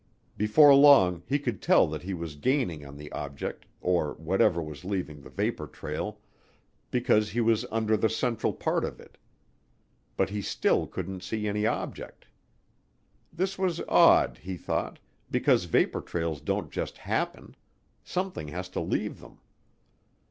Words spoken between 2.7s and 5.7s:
on the object, or whatever was leaving the vapor